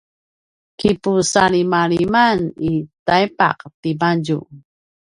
[0.79, 2.71] kipusalimaliman i
[3.07, 4.39] taipaq timadju